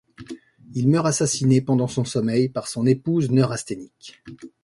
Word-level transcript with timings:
Il 0.73 0.89
meurt 0.89 1.05
assassiné 1.05 1.61
pendant 1.61 1.85
son 1.85 2.05
sommeil 2.05 2.49
par 2.49 2.67
son 2.67 2.87
épouse 2.87 3.29
neurasthénique. 3.29 4.23